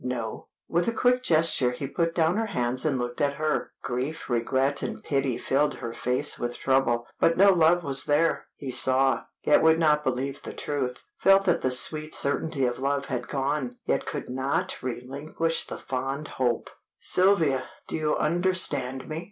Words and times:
"No." 0.03 0.47
With 0.67 0.87
a 0.87 0.93
quick 0.93 1.21
gesture 1.21 1.69
he 1.69 1.85
put 1.85 2.15
down 2.15 2.35
her 2.37 2.47
hands 2.47 2.85
and 2.85 2.97
looked 2.97 3.21
at 3.21 3.35
her. 3.35 3.71
Grief, 3.83 4.31
regret, 4.31 4.81
and 4.81 5.03
pity, 5.03 5.37
filled 5.37 5.75
her 5.75 5.93
face 5.93 6.39
with 6.39 6.57
trouble, 6.57 7.05
but 7.19 7.37
no 7.37 7.53
love 7.53 7.83
was 7.83 8.05
there. 8.05 8.47
He 8.55 8.71
saw, 8.71 9.25
yet 9.45 9.61
would 9.61 9.77
not 9.77 10.03
believe 10.03 10.41
the 10.41 10.53
truth, 10.53 11.03
felt 11.19 11.45
that 11.45 11.61
the 11.61 11.69
sweet 11.69 12.15
certainty 12.15 12.65
of 12.65 12.79
love 12.79 13.05
had 13.13 13.27
gone, 13.27 13.75
yet 13.85 14.07
could 14.07 14.27
not 14.27 14.81
relinquish 14.81 15.67
the 15.67 15.77
fond 15.77 16.29
hope. 16.29 16.71
"Sylvia, 16.97 17.69
do 17.87 17.95
you 17.95 18.17
understand 18.17 19.07
me?" 19.07 19.19